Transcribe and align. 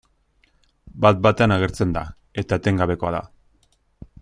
Bat-batean 1.05 1.53
agertzen 1.57 1.93
da, 1.99 2.03
eta 2.45 2.61
etengabekoa 2.63 3.13
da. 3.19 3.21